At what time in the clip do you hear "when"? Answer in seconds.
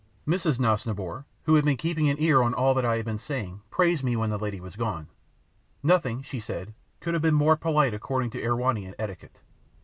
4.15-4.31